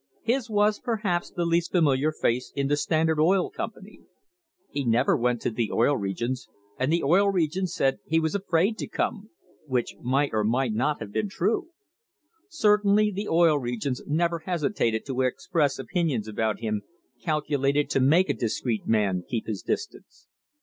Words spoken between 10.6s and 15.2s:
not have been true. Certainly the Oil Regions never hesitated